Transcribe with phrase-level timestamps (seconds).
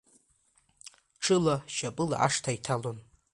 [1.23, 2.97] Ҽыла, шьапыла ашҭа иҭалон.